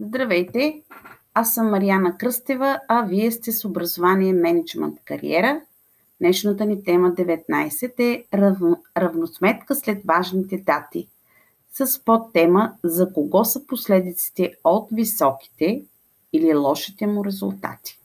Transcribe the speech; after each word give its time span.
Здравейте! 0.00 0.82
Аз 1.34 1.54
съм 1.54 1.70
Марияна 1.70 2.18
Кръстева, 2.18 2.80
а 2.88 3.02
вие 3.02 3.30
сте 3.30 3.52
с 3.52 3.64
образование 3.64 4.32
менеджмент 4.32 4.98
кариера. 5.04 5.60
Днешната 6.20 6.64
ни 6.64 6.84
тема 6.84 7.14
19 7.14 8.00
е 8.00 8.24
равносметка 8.96 9.74
след 9.74 10.02
важните 10.04 10.58
дати 10.58 11.08
с 11.72 12.04
подтема 12.04 12.72
за 12.84 13.12
кого 13.12 13.44
са 13.44 13.66
последиците 13.66 14.54
от 14.64 14.88
високите 14.92 15.82
или 16.32 16.54
лошите 16.54 17.06
му 17.06 17.24
резултати. 17.24 17.98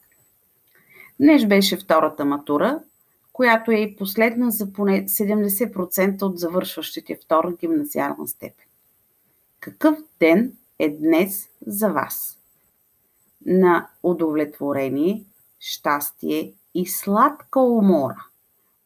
Днес 1.20 1.46
беше 1.46 1.78
втората 1.78 2.26
матура, 2.26 2.80
която 3.34 3.72
е 3.72 3.76
и 3.76 3.96
последна 3.96 4.50
за 4.50 4.74
поне 4.74 5.06
70% 5.06 6.22
от 6.22 6.40
завършващите 6.40 7.20
втора 7.24 7.54
гимназиална 7.60 8.28
степен. 8.28 8.66
Какъв 9.60 9.98
ден 10.20 10.54
е 10.84 10.90
днес 10.90 11.50
за 11.68 11.90
вас? 11.90 12.38
На 13.46 13.88
удовлетворение, 14.04 15.24
щастие 15.60 16.54
и 16.76 16.88
сладка 16.88 17.60
умора 17.60 18.26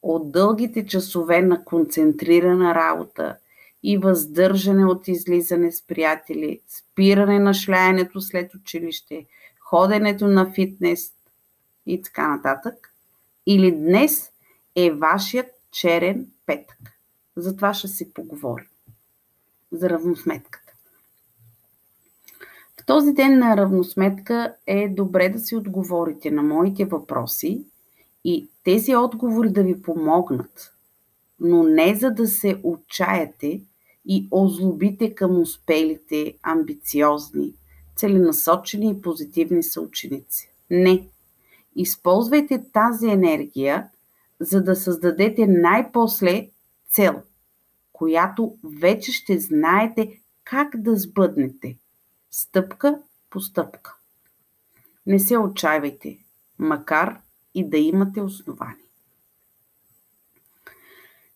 от 0.02 0.32
дългите 0.32 0.86
часове 0.86 1.42
на 1.42 1.66
концентрирана 1.66 2.76
работа 2.76 3.38
и 3.84 3.98
въздържане 3.98 4.86
от 4.86 5.08
излизане 5.08 5.72
с 5.72 5.88
приятели, 5.88 6.62
спиране 6.68 7.40
на 7.40 7.54
шляенето 7.54 8.22
след 8.22 8.54
училище, 8.54 9.26
ходенето 9.59 10.28
на 10.28 10.52
фитнес 10.54 11.14
и 11.86 12.02
така 12.02 12.28
нататък. 12.28 12.94
Или 13.45 13.72
днес 13.72 14.32
е 14.76 14.92
вашият 14.92 15.48
черен 15.72 16.28
петък. 16.45 16.78
За 17.36 17.56
това 17.56 17.73
ще 17.73 17.88
си 17.88 18.14
поговорим. 18.14 18.68
За 19.72 19.90
равносметката. 19.90 20.67
Този 22.88 23.14
ден 23.14 23.40
на 23.40 23.58
равносметка 23.58 24.55
е 24.68 24.90
добре 24.90 25.30
да 25.30 25.40
си 25.40 25.55
отговорите 25.55 26.31
на 26.31 26.44
моите 26.44 26.86
въпроси 26.86 27.66
и 28.23 28.50
тези 28.64 28.95
отговори 28.95 29.50
да 29.50 29.64
ви 29.64 29.81
помогнат, 29.81 30.73
но 31.39 31.64
не 31.64 31.95
за 31.95 32.12
да 32.12 32.28
се 32.28 32.62
отчаяте 32.64 33.62
и 34.06 34.28
озлобите 34.31 35.16
към 35.16 35.42
успелите, 35.42 36.34
амбициозни, 36.44 37.53
целенасочени 37.95 38.90
и 38.90 39.02
позитивни 39.02 39.64
съученици. 39.64 40.52
Не. 40.69 41.08
Използвайте 41.75 42.64
тази 42.73 43.08
енергия 43.08 43.90
за 44.40 44.64
да 44.64 44.75
създадете 44.75 45.47
най-после 45.47 46.50
цел, 46.90 47.22
която 47.94 48.56
вече 48.80 49.12
ще 49.12 49.40
знаете 49.40 50.19
как 50.44 50.81
да 50.81 50.95
сбъднете, 50.95 51.78
стъпка 52.31 53.00
по 53.30 53.39
стъпка. 53.39 53.95
Не 55.06 55.20
се 55.20 55.38
отчаивайте, 55.38 56.20
макар 56.59 57.22
и 57.53 57.69
да 57.69 57.78
имате 57.78 58.22
основание. 58.22 58.86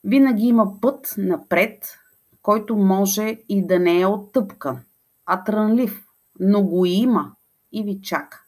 Винаги 0.03 0.43
има 0.43 0.81
път 0.81 1.13
напред, 1.17 1.97
който 2.41 2.75
може 2.75 3.37
и 3.49 3.65
да 3.65 3.79
не 3.79 4.01
е 4.01 4.05
оттъпкан, 4.05 4.79
а 5.25 5.43
трънлив, 5.43 6.07
но 6.39 6.63
го 6.63 6.85
има 6.85 7.35
и 7.71 7.83
ви 7.83 8.01
чака. 8.01 8.43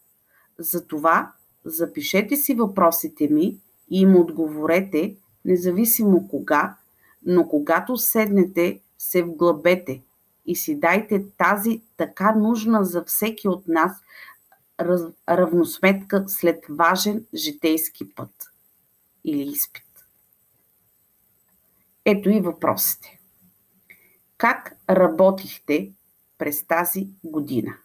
Затова 0.60 1.32
запишете 1.66 2.36
си 2.36 2.54
въпросите 2.54 3.28
ми 3.28 3.58
и 3.90 4.02
им 4.02 4.16
отговорете, 4.16 5.18
независимо 5.46 6.28
кога, 6.28 6.78
но 7.26 7.48
когато 7.48 7.98
седнете, 7.98 8.82
се 8.98 9.24
вглъбете 9.24 10.04
и 10.46 10.56
си 10.56 10.80
дайте 10.80 11.26
тази 11.38 11.82
така 11.98 12.36
нужна 12.36 12.86
за 12.86 13.04
всеки 13.04 13.48
от 13.48 13.68
нас 13.68 13.92
равносметка 15.30 16.24
след 16.28 16.64
важен 16.70 17.26
житейски 17.36 18.16
път 18.16 18.32
или 19.24 19.42
изпит. 19.42 19.84
Ето 22.06 22.30
и 22.30 22.40
въпросите. 22.40 23.20
Как 24.38 24.76
работихте 24.90 25.92
през 26.38 26.64
тази 26.64 27.08
година? 27.24 27.78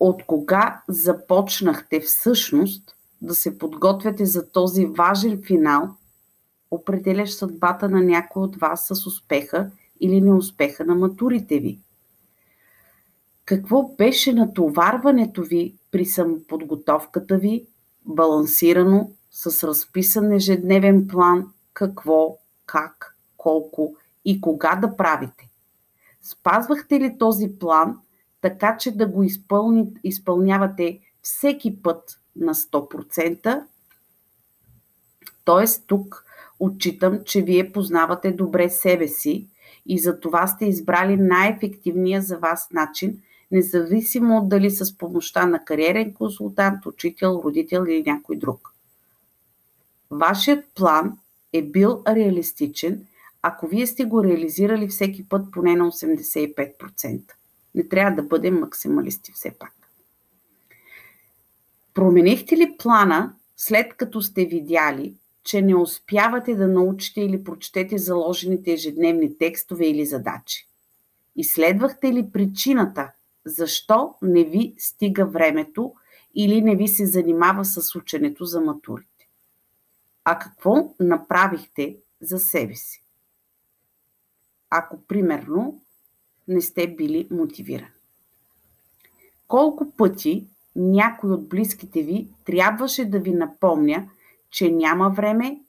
От 0.00 0.26
кога 0.26 0.82
започнахте 0.88 2.00
всъщност 2.00 2.96
да 3.22 3.34
се 3.34 3.58
подготвяте 3.58 4.26
за 4.26 4.50
този 4.50 4.86
важен 4.86 5.42
финал, 5.46 5.96
определящ 6.70 7.38
съдбата 7.38 7.88
на 7.88 8.00
някой 8.00 8.42
от 8.42 8.56
вас 8.56 8.86
с 8.86 9.06
успеха 9.06 9.70
или 10.04 10.20
неуспеха 10.20 10.84
на 10.84 10.94
матурите 10.94 11.58
ви. 11.58 11.78
Какво 13.44 13.82
беше 13.82 14.32
натоварването 14.32 15.42
ви 15.42 15.74
при 15.90 16.04
самоподготовката 16.04 17.38
ви, 17.38 17.66
балансирано, 18.06 19.10
с 19.30 19.68
разписан 19.68 20.32
ежедневен 20.32 21.08
план, 21.08 21.52
какво, 21.72 22.38
как, 22.66 23.16
колко 23.36 23.96
и 24.24 24.40
кога 24.40 24.76
да 24.76 24.96
правите? 24.96 25.48
Спазвахте 26.22 27.00
ли 27.00 27.18
този 27.18 27.52
план, 27.60 27.98
така 28.40 28.76
че 28.76 28.96
да 28.96 29.06
го 29.06 29.22
изпълни, 29.22 29.86
изпълнявате 30.04 31.00
всеки 31.22 31.82
път 31.82 32.18
на 32.36 32.54
100%. 32.54 33.62
Тоест 35.44 35.84
тук 35.86 36.24
отчитам, 36.60 37.20
че 37.24 37.42
вие 37.42 37.72
познавате 37.72 38.32
добре 38.32 38.70
себе 38.70 39.08
си 39.08 39.48
и 39.86 39.98
за 39.98 40.20
това 40.20 40.46
сте 40.46 40.64
избрали 40.64 41.16
най-ефективния 41.16 42.22
за 42.22 42.38
вас 42.38 42.68
начин, 42.72 43.18
независимо 43.50 44.48
дали 44.48 44.70
с 44.70 44.98
помощта 44.98 45.46
на 45.46 45.64
кариерен 45.64 46.14
консултант, 46.14 46.86
учител, 46.86 47.40
родител 47.44 47.84
или 47.88 48.02
някой 48.06 48.36
друг. 48.36 48.74
Вашият 50.10 50.64
план 50.74 51.18
е 51.52 51.62
бил 51.62 52.02
реалистичен, 52.08 53.06
ако 53.42 53.66
вие 53.66 53.86
сте 53.86 54.04
го 54.04 54.24
реализирали 54.24 54.88
всеки 54.88 55.28
път 55.28 55.52
поне 55.52 55.76
на 55.76 55.84
85%. 55.84 57.20
Не 57.74 57.88
трябва 57.88 58.22
да 58.22 58.22
бъдем 58.22 58.60
максималисти 58.60 59.32
все 59.32 59.50
пак. 59.50 59.72
Променихте 61.94 62.56
ли 62.56 62.76
плана 62.78 63.34
след 63.56 63.94
като 63.94 64.22
сте 64.22 64.44
видяли, 64.44 65.14
че 65.44 65.62
не 65.62 65.76
успявате 65.76 66.54
да 66.54 66.68
научите 66.68 67.20
или 67.20 67.44
прочетете 67.44 67.98
заложените 67.98 68.72
ежедневни 68.72 69.38
текстове 69.38 69.86
или 69.86 70.06
задачи? 70.06 70.68
Изследвахте 71.36 72.12
ли 72.12 72.30
причината, 72.32 73.12
защо 73.44 74.14
не 74.22 74.44
ви 74.44 74.74
стига 74.78 75.26
времето 75.26 75.94
или 76.34 76.62
не 76.62 76.76
ви 76.76 76.88
се 76.88 77.06
занимава 77.06 77.64
с 77.64 77.94
ученето 77.94 78.44
за 78.44 78.60
матурите? 78.60 79.28
А 80.24 80.38
какво 80.38 80.94
направихте 81.00 81.96
за 82.20 82.38
себе 82.38 82.74
си? 82.74 83.02
Ако, 84.70 84.98
примерно, 85.08 85.80
не 86.48 86.60
сте 86.60 86.94
били 86.94 87.28
мотивирани. 87.30 87.88
Колко 89.48 89.90
пъти 89.90 90.46
някой 90.76 91.30
от 91.30 91.48
близките 91.48 92.02
ви 92.02 92.28
трябваше 92.44 93.04
да 93.04 93.18
ви 93.18 93.30
напомня, 93.30 94.10
че 94.54 94.70
няма 94.70 95.10
време 95.10 95.60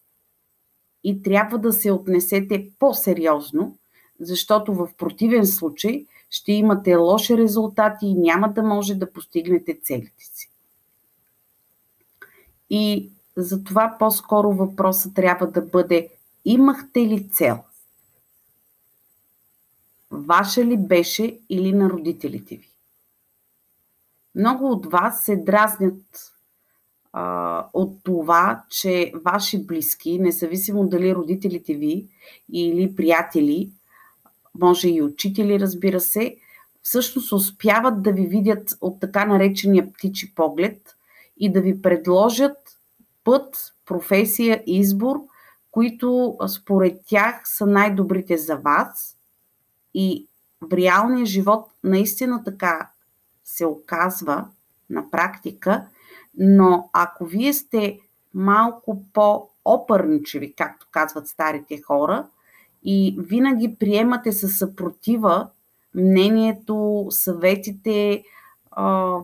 и 1.03 1.21
трябва 1.21 1.57
да 1.57 1.73
се 1.73 1.91
отнесете 1.91 2.69
по-сериозно, 2.79 3.77
защото 4.19 4.73
в 4.73 4.89
противен 4.97 5.47
случай 5.47 6.05
ще 6.29 6.51
имате 6.51 6.95
лоши 6.95 7.37
резултати 7.37 8.05
и 8.05 8.13
няма 8.13 8.53
да 8.53 8.63
може 8.63 8.95
да 8.95 9.13
постигнете 9.13 9.79
целите 9.83 10.23
си. 10.23 10.51
И 12.69 13.11
затова 13.37 13.95
по-скоро 13.99 14.51
въпросът 14.51 15.13
трябва 15.13 15.47
да 15.47 15.61
бъде 15.61 16.09
имахте 16.45 16.99
ли 16.99 17.29
цел? 17.29 17.63
Ваша 20.11 20.65
ли 20.65 20.77
беше 20.77 21.39
или 21.49 21.73
на 21.73 21.89
родителите 21.89 22.55
ви? 22.55 22.69
Много 24.35 24.71
от 24.71 24.85
вас 24.85 25.23
се 25.23 25.35
дразнят 25.35 26.34
от 27.73 28.03
това, 28.03 28.63
че 28.69 29.11
ваши 29.25 29.65
близки, 29.65 30.19
независимо 30.19 30.87
дали 30.87 31.15
родителите 31.15 31.73
ви 31.73 32.07
или 32.53 32.95
приятели, 32.95 33.71
може 34.59 34.89
и 34.89 35.01
учители, 35.01 35.59
разбира 35.59 35.99
се, 35.99 36.35
всъщност 36.81 37.31
успяват 37.31 38.01
да 38.01 38.11
ви 38.11 38.27
видят 38.27 38.77
от 38.81 38.99
така 38.99 39.25
наречения 39.25 39.93
птичи 39.93 40.35
поглед 40.35 40.95
и 41.37 41.51
да 41.51 41.61
ви 41.61 41.81
предложат 41.81 42.57
път, 43.23 43.73
професия, 43.85 44.63
избор, 44.67 45.17
които 45.71 46.37
според 46.47 47.01
тях 47.05 47.41
са 47.43 47.65
най-добрите 47.65 48.37
за 48.37 48.55
вас 48.55 49.17
и 49.93 50.27
в 50.61 50.73
реалния 50.73 51.25
живот 51.25 51.71
наистина 51.83 52.43
така 52.43 52.89
се 53.43 53.65
оказва 53.65 54.47
на 54.89 55.11
практика, 55.11 55.87
но 56.37 56.89
ако 56.93 57.25
вие 57.25 57.53
сте 57.53 57.99
малко 58.33 59.03
по-опърничеви, 59.13 60.53
както 60.53 60.87
казват 60.91 61.27
старите 61.27 61.81
хора, 61.81 62.27
и 62.83 63.15
винаги 63.19 63.75
приемате 63.79 64.31
със 64.31 64.57
съпротива 64.57 65.47
мнението, 65.95 67.07
съветите 67.09 68.23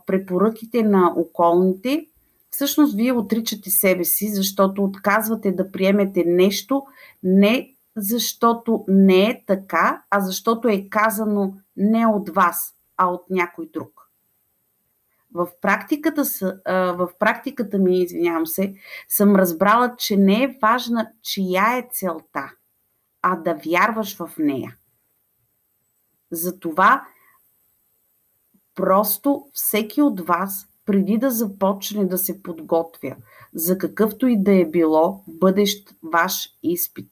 препоръките 0.05 0.83
на 0.83 1.13
околните, 1.17 2.07
всъщност 2.49 2.95
вие 2.95 3.13
отричате 3.13 3.69
себе 3.69 4.03
си, 4.03 4.29
защото 4.33 4.83
отказвате 4.83 5.51
да 5.51 5.71
приемете 5.71 6.23
нещо 6.27 6.83
не 7.23 7.73
защото 7.95 8.85
не 8.87 9.23
е 9.23 9.43
така, 9.47 10.03
а 10.09 10.19
защото 10.19 10.67
е 10.67 10.87
казано 10.89 11.53
не 11.77 12.07
от 12.07 12.29
вас, 12.29 12.73
а 12.97 13.07
от 13.07 13.23
някой 13.29 13.69
друг. 13.73 14.00
В 15.33 15.47
практиката, 15.61 16.23
в 16.67 17.09
практиката 17.19 17.77
ми, 17.77 18.03
извинявам 18.03 18.47
се, 18.47 18.75
съм 19.07 19.35
разбрала, 19.35 19.95
че 19.97 20.17
не 20.17 20.43
е 20.43 20.57
важна 20.61 21.11
чия 21.21 21.77
е 21.77 21.87
целта, 21.91 22.51
а 23.21 23.35
да 23.35 23.53
вярваш 23.65 24.17
в 24.17 24.31
нея. 24.37 24.77
Затова 26.31 27.07
просто 28.75 29.49
всеки 29.53 30.01
от 30.01 30.19
вас, 30.19 30.67
преди 30.85 31.17
да 31.17 31.31
започне 31.31 32.05
да 32.05 32.17
се 32.17 32.43
подготвя 32.43 33.15
за 33.53 33.77
какъвто 33.77 34.27
и 34.27 34.43
да 34.43 34.51
е 34.51 34.65
било 34.65 35.23
бъдещ 35.27 35.95
ваш 36.03 36.49
изпит, 36.63 37.11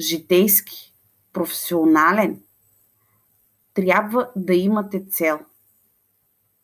житейски, 0.00 0.94
професионален, 1.32 2.42
трябва 3.74 4.30
да 4.36 4.54
имате 4.54 5.04
цел. 5.10 5.40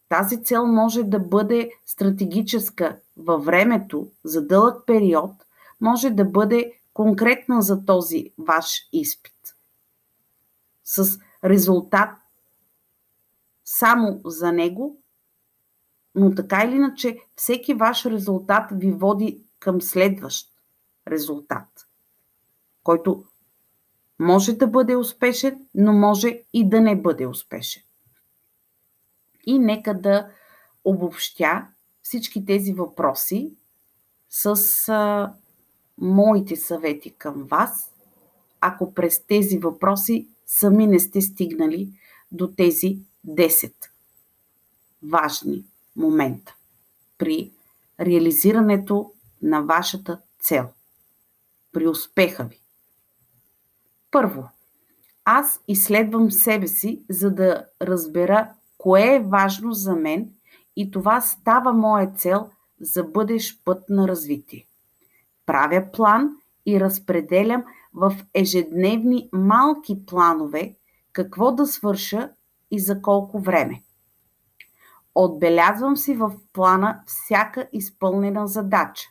Тази 0.09 0.45
цел 0.45 0.67
може 0.67 1.03
да 1.03 1.19
бъде 1.19 1.71
стратегическа 1.87 2.99
във 3.17 3.45
времето, 3.45 4.11
за 4.25 4.47
дълъг 4.47 4.87
период, 4.87 5.33
може 5.81 6.11
да 6.11 6.25
бъде 6.25 6.73
конкретна 6.95 7.63
за 7.63 7.85
този 7.85 8.33
ваш 8.39 8.89
изпит. 8.93 9.57
С 10.85 11.19
резултат 11.45 12.11
само 13.65 14.21
за 14.25 14.53
него, 14.53 14.99
но 16.15 16.35
така 16.35 16.65
или 16.65 16.75
иначе 16.75 17.19
всеки 17.37 17.75
ваш 17.75 18.07
резултат 18.07 18.71
ви 18.73 18.93
води 18.93 19.43
към 19.59 19.83
следващ 19.83 20.49
резултат, 21.09 21.89
който 22.83 23.25
може 24.19 24.53
да 24.53 24.67
бъде 24.67 24.97
успешен, 24.97 25.67
но 25.75 25.93
може 25.93 26.43
и 26.53 26.69
да 26.69 26.81
не 26.81 27.03
бъде 27.03 27.27
успешен. 27.27 27.83
И 29.47 29.59
нека 29.59 30.01
да 30.01 30.29
обобщя 30.85 31.67
всички 32.03 32.45
тези 32.45 32.73
въпроси 32.73 33.53
с 34.31 34.89
а, 34.89 35.33
моите 35.99 36.57
съвети 36.57 37.11
към 37.11 37.45
вас, 37.45 37.93
ако 38.61 38.95
през 38.95 39.21
тези 39.27 39.59
въпроси 39.59 40.29
сами 40.47 40.87
не 40.87 41.01
сте 41.01 41.21
стигнали 41.21 41.89
до 42.33 42.53
тези 42.53 42.99
10 43.29 43.73
важни 45.03 45.65
момента 45.97 46.57
при 47.19 47.53
реализирането 48.01 49.13
на 49.43 49.61
вашата 49.61 50.21
цел, 50.41 50.69
при 51.73 51.89
успеха 51.89 52.45
ви. 52.45 52.61
Първо, 54.11 54.49
аз 55.25 55.61
изследвам 55.69 56.31
себе 56.31 56.69
си, 56.69 57.03
за 57.11 57.31
да 57.31 57.67
разбера 57.83 58.55
кое 58.85 59.15
е 59.15 59.21
важно 59.21 59.73
за 59.73 59.97
мен 59.97 60.31
и 60.77 60.91
това 60.91 61.21
става 61.21 61.73
моя 61.73 62.11
цел 62.11 62.51
за 62.81 63.05
бъдещ 63.05 63.65
път 63.65 63.85
на 63.89 64.09
развитие. 64.09 64.67
Правя 65.47 65.87
план 65.93 66.31
и 66.67 66.81
разпределям 66.81 67.65
в 67.95 68.17
ежедневни 68.35 69.29
малки 69.33 70.07
планове 70.07 70.75
какво 71.13 71.53
да 71.53 71.67
свърша 71.67 72.31
и 72.71 72.81
за 72.81 73.03
колко 73.03 73.41
време. 73.41 73.83
Отбелязвам 75.15 75.97
си 75.97 76.15
в 76.15 76.33
плана 76.53 77.01
всяка 77.07 77.69
изпълнена 77.73 78.47
задача. 78.47 79.05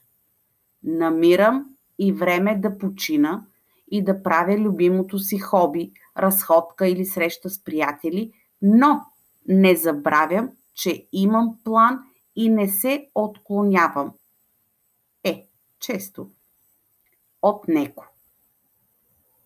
Намирам 0.83 1.65
и 1.99 2.13
време 2.13 2.55
да 2.55 2.77
почина 2.77 3.45
и 3.91 4.03
да 4.03 4.23
правя 4.23 4.57
любимото 4.57 5.19
си 5.19 5.39
хоби, 5.39 5.91
разходка 6.17 6.87
или 6.87 7.05
среща 7.05 7.49
с 7.49 7.63
приятели, 7.63 8.31
но 8.61 9.01
не 9.47 9.75
забравям, 9.75 10.49
че 10.73 11.07
имам 11.11 11.59
план 11.63 11.99
и 12.35 12.49
не 12.49 12.67
се 12.67 13.09
отклонявам. 13.15 14.13
Е, 15.23 15.47
често. 15.79 16.29
От 17.41 17.67
него. 17.67 18.05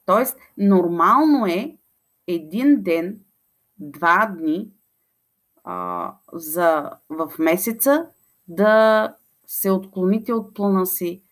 Тоест, 0.05 0.37
нормално 0.57 1.45
е 1.45 1.77
един 2.27 2.83
ден, 2.83 3.19
два 3.79 4.25
дни 4.25 4.71
а, 5.63 6.13
за, 6.33 6.91
в 7.09 7.31
месеца 7.39 8.09
да 8.47 9.15
се 9.47 9.71
отклоните 9.71 10.33
от 10.33 10.53
плана 10.53 10.85
си, 10.85 11.23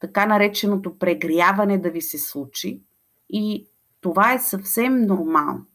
така 0.00 0.26
нареченото 0.26 0.98
прегряване 0.98 1.78
да 1.78 1.90
ви 1.90 2.02
се 2.02 2.18
случи 2.18 2.82
и 3.28 3.66
това 4.00 4.32
е 4.32 4.38
съвсем 4.38 5.02
нормално. 5.02 5.66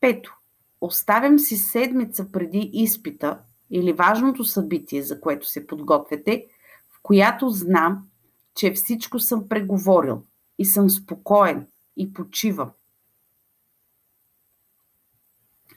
Пето. 0.00 0.39
Оставям 0.80 1.38
си 1.38 1.56
седмица 1.56 2.32
преди 2.32 2.70
изпита 2.72 3.38
или 3.70 3.92
важното 3.92 4.44
събитие, 4.44 5.02
за 5.02 5.20
което 5.20 5.46
се 5.46 5.66
подготвяте, 5.66 6.46
в 6.90 7.00
която 7.02 7.50
знам, 7.50 8.06
че 8.54 8.72
всичко 8.72 9.18
съм 9.18 9.48
преговорил 9.48 10.22
и 10.58 10.64
съм 10.64 10.90
спокоен 10.90 11.66
и 11.96 12.12
почивам. 12.12 12.70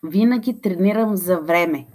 Винаги 0.04 0.62
тренирам 0.62 1.18
за 1.18 1.40
време 1.40 1.88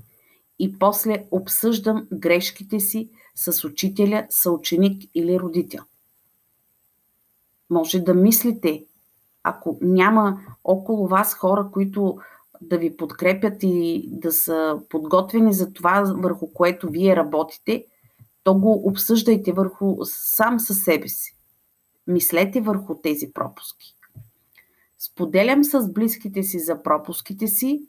и 0.58 0.78
после 0.78 1.26
обсъждам 1.30 2.08
грешките 2.12 2.80
си 2.80 3.10
с 3.34 3.64
учителя, 3.64 4.26
съученик 4.30 5.10
или 5.14 5.40
родител. 5.40 5.82
Може 7.70 8.00
да 8.00 8.14
мислите, 8.14 8.84
ако 9.42 9.78
няма 9.80 10.40
около 10.64 11.08
вас 11.08 11.34
хора, 11.34 11.68
които 11.72 12.18
да 12.60 12.78
ви 12.78 12.96
подкрепят 12.96 13.62
и 13.62 14.08
да 14.12 14.32
са 14.32 14.80
подготвени 14.88 15.52
за 15.52 15.72
това, 15.72 16.14
върху 16.16 16.52
което 16.52 16.90
вие 16.90 17.16
работите, 17.16 17.86
то 18.44 18.54
го 18.54 18.72
обсъждайте 18.88 19.52
върху 19.52 19.96
сам 20.04 20.60
със 20.60 20.82
себе 20.82 21.08
си. 21.08 21.36
Мислете 22.06 22.60
върху 22.60 22.94
тези 22.94 23.32
пропуски. 23.32 23.94
Споделям 24.98 25.64
с 25.64 25.92
близките 25.92 26.42
си 26.42 26.58
за 26.58 26.82
пропуските 26.82 27.46
си, 27.46 27.82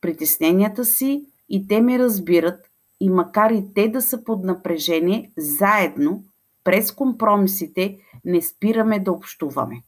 притесненията 0.00 0.84
си 0.84 1.26
и 1.48 1.68
те 1.68 1.80
ме 1.80 1.98
разбират 1.98 2.66
и 3.00 3.10
макар 3.10 3.50
и 3.50 3.64
те 3.74 3.88
да 3.88 4.02
са 4.02 4.24
под 4.24 4.44
напрежение, 4.44 5.32
заедно, 5.36 6.24
през 6.64 6.92
компромисите, 6.92 7.98
не 8.24 8.42
спираме 8.42 9.00
да 9.00 9.12
общуваме. 9.12 9.82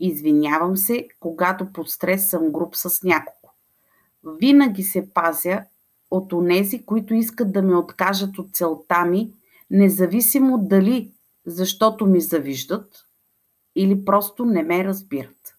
Извинявам 0.00 0.76
се, 0.76 1.08
когато 1.20 1.72
под 1.72 1.90
стрес 1.90 2.28
съм 2.28 2.52
груп 2.52 2.76
с 2.76 3.02
някого. 3.02 3.52
Винаги 4.24 4.82
се 4.82 5.10
пазя 5.14 5.64
от 6.10 6.32
онези, 6.32 6.84
които 6.84 7.14
искат 7.14 7.52
да 7.52 7.62
ме 7.62 7.76
откажат 7.76 8.38
от 8.38 8.54
целта 8.54 9.04
ми, 9.04 9.32
независимо 9.70 10.58
дали 10.58 11.12
защото 11.46 12.06
ми 12.06 12.20
завиждат 12.20 13.06
или 13.76 14.04
просто 14.04 14.44
не 14.44 14.62
ме 14.62 14.84
разбират. 14.84 15.54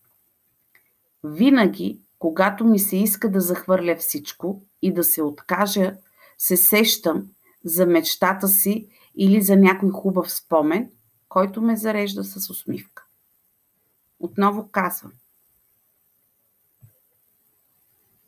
Винаги, 1.23 1.99
когато 2.19 2.65
ми 2.65 2.79
се 2.79 2.97
иска 2.97 3.31
да 3.31 3.41
захвърля 3.41 3.95
всичко 3.95 4.61
и 4.81 4.93
да 4.93 5.03
се 5.03 5.21
откажа 5.21 5.95
се 6.37 6.57
сещам 6.57 7.27
за 7.65 7.85
мечтата 7.85 8.47
си 8.47 8.87
или 9.15 9.41
за 9.41 9.55
някой 9.55 9.89
хубав 9.89 10.31
спомен, 10.31 10.89
който 11.29 11.61
ме 11.61 11.75
зарежда 11.75 12.23
с 12.23 12.49
усмивка. 12.49 13.05
Отново 14.21 14.69
казвам, 14.71 15.11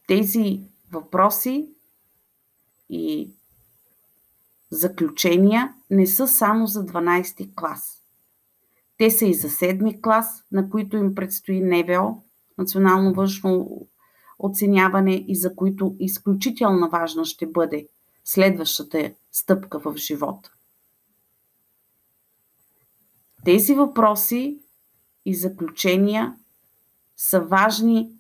тези 0.08 0.62
въпроси 0.92 1.70
и 2.90 3.30
заключения 4.72 5.74
не 5.90 6.08
са 6.08 6.28
само 6.28 6.68
за 6.68 6.86
12 6.86 7.38
ти 7.38 7.56
клас. 7.56 8.04
Те 8.98 9.12
са 9.12 9.26
и 9.26 9.34
за 9.34 9.50
7 9.50 10.02
клас, 10.02 10.44
на 10.52 10.70
които 10.70 10.98
им 10.98 11.16
предстои 11.16 11.62
НВО, 11.62 12.24
национално 12.58 13.14
външно 13.14 13.88
оценяване 14.40 15.26
и 15.28 15.36
за 15.36 15.56
които 15.56 15.96
изключително 16.00 16.90
важна 16.90 17.26
ще 17.26 17.48
бъде 17.48 17.88
следващата 18.24 19.12
стъпка 19.32 19.80
в 19.80 19.98
живота. 19.98 20.54
Тези 23.46 23.74
въпроси 23.74 24.63
и 25.26 25.36
заключения 25.36 26.36
са 27.18 27.42
важни 27.42 28.12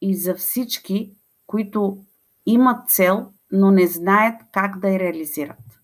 и 0.00 0.16
за 0.16 0.34
всички, 0.34 1.14
които 1.46 2.04
имат 2.46 2.90
цел, 2.90 3.32
но 3.52 3.70
не 3.70 3.86
знаят 3.86 4.42
как 4.52 4.78
да 4.78 4.88
я 4.88 4.98
реализират. 4.98 5.80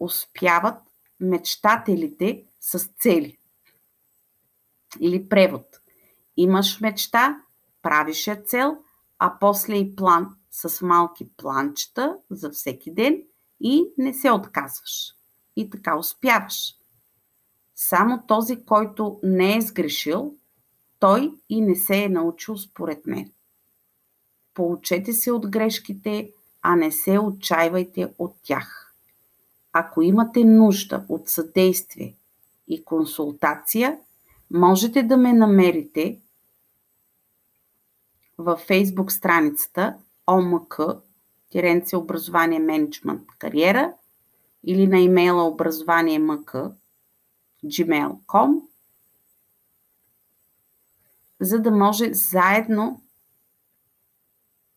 Успяват 0.00 0.82
мечтателите 1.20 2.44
с 2.60 2.78
цели. 2.78 3.38
Или 5.00 5.28
превод. 5.28 5.66
Имаш 6.36 6.80
мечта, 6.80 7.42
правиш 7.82 8.26
я 8.26 8.42
цел, 8.42 8.76
а 9.18 9.38
после 9.40 9.76
и 9.76 9.96
план 9.96 10.36
с 10.50 10.84
малки 10.84 11.36
планчета 11.36 12.16
за 12.30 12.50
всеки 12.50 12.94
ден 12.94 13.22
и 13.60 13.84
не 13.98 14.14
се 14.14 14.30
отказваш. 14.30 15.14
И 15.56 15.70
така 15.70 15.98
успяваш. 15.98 16.77
Само 17.80 18.22
този, 18.26 18.64
който 18.64 19.20
не 19.22 19.56
е 19.56 19.60
сгрешил, 19.60 20.34
той 20.98 21.32
и 21.48 21.60
не 21.60 21.74
се 21.74 22.04
е 22.04 22.08
научил 22.08 22.56
според 22.56 23.06
мен. 23.06 23.32
Получете 24.54 25.12
се 25.12 25.32
от 25.32 25.50
грешките, 25.50 26.32
а 26.62 26.76
не 26.76 26.92
се 26.92 27.18
отчаивайте 27.18 28.14
от 28.18 28.34
тях. 28.42 28.94
Ако 29.72 30.02
имате 30.02 30.44
нужда 30.44 31.04
от 31.08 31.28
съдействие 31.28 32.14
и 32.68 32.84
консултация, 32.84 33.98
можете 34.50 35.02
да 35.02 35.16
ме 35.16 35.32
намерите 35.32 36.20
във 38.38 38.60
фейсбук 38.60 39.12
страницата 39.12 39.96
ОМК, 40.26 40.80
тиренце 41.50 41.96
образование, 41.96 42.58
менеджмент, 42.58 43.26
кариера 43.38 43.92
или 44.64 44.86
на 44.86 44.98
имейла 44.98 45.44
образование 45.44 46.18
мк 46.18 46.56
gmail.com, 47.64 48.60
за 51.40 51.58
да 51.58 51.70
може 51.70 52.14
заедно 52.14 53.02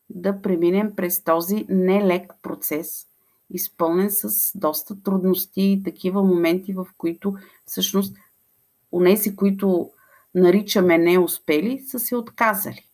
да 0.10 0.42
преминем 0.42 0.96
през 0.96 1.24
този 1.24 1.66
нелек 1.70 2.34
процес, 2.42 3.08
изпълнен 3.50 4.12
с 4.12 4.52
доста 4.58 5.04
трудности 5.04 5.62
и 5.62 5.84
такива 5.84 6.24
моменти, 6.24 6.74
в 6.74 6.88
които 6.98 7.36
всъщност 7.66 8.18
унеси, 8.92 9.36
които 9.36 9.92
наричаме 10.36 10.98
неуспели, 10.98 11.80
са 11.80 12.00
се 12.00 12.16
отказали. 12.16 12.88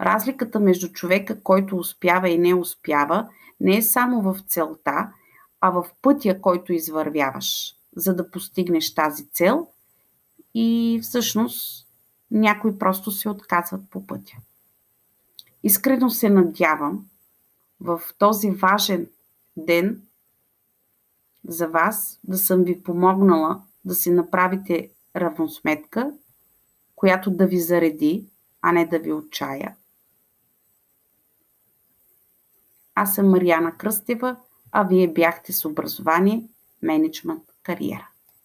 Разликата 0.00 0.60
между 0.60 0.88
човека, 0.88 1.42
който 1.42 1.76
успява 1.76 2.28
и 2.30 2.38
не 2.38 2.54
успява, 2.54 3.28
не 3.60 3.76
е 3.76 3.82
само 3.82 4.22
в 4.22 4.40
целта, 4.48 5.12
а 5.60 5.70
в 5.70 5.86
пътя, 6.02 6.40
който 6.40 6.72
извървяваш, 6.72 7.74
за 7.96 8.16
да 8.16 8.30
постигнеш 8.30 8.94
тази 8.94 9.26
цел 9.26 9.68
и 10.54 11.00
всъщност 11.02 11.88
някои 12.30 12.78
просто 12.78 13.10
се 13.10 13.28
отказват 13.28 13.90
по 13.90 14.06
пътя. 14.06 14.36
Искрено 15.62 16.10
се 16.10 16.30
надявам 16.30 17.06
в 17.80 18.00
този 18.18 18.50
важен 18.50 19.08
ден 19.56 20.02
за 21.48 21.68
вас 21.68 22.20
да 22.24 22.38
съм 22.38 22.64
ви 22.64 22.82
помогнала 22.82 23.62
да 23.84 23.94
си 23.94 24.10
направите 24.10 24.90
равносметка, 25.16 26.12
която 26.96 27.30
да 27.30 27.46
ви 27.46 27.60
зареди, 27.60 28.26
а 28.62 28.72
не 28.72 28.86
да 28.86 28.98
ви 28.98 29.12
отчая. 29.12 29.76
Аз 32.94 33.14
съм 33.14 33.30
Марияна 33.30 33.76
Кръстева, 33.76 34.36
а 34.72 34.82
вие 34.82 35.12
бяхте 35.12 35.52
с 35.52 35.64
образование, 35.64 36.48
менеджмент, 36.82 37.51
кариера. 37.62 38.11